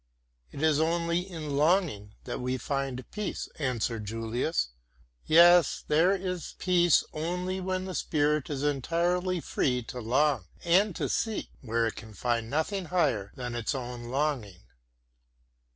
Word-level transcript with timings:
"It 0.51 0.63
is 0.63 0.79
only 0.79 1.19
in 1.29 1.55
longing 1.57 2.15
that 2.23 2.39
we 2.41 2.57
find 2.57 3.05
peace," 3.11 3.47
answered 3.59 4.03
Julius. 4.05 4.69
"Yes, 5.27 5.83
there 5.87 6.15
is 6.15 6.55
peace 6.57 7.03
only 7.13 7.61
when 7.61 7.85
the 7.85 7.93
spirit 7.93 8.49
is 8.49 8.63
entirely 8.63 9.39
free 9.41 9.83
to 9.83 9.99
long 9.99 10.45
and 10.63 10.95
to 10.95 11.07
seek, 11.07 11.49
where 11.61 11.85
it 11.85 11.97
can 11.97 12.15
find 12.15 12.49
nothing 12.49 12.85
higher 12.85 13.31
than 13.35 13.53
its 13.53 13.75
own 13.75 14.05
longing." 14.05 14.61